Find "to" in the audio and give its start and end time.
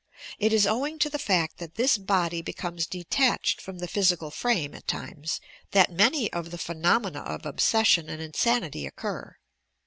0.97-1.11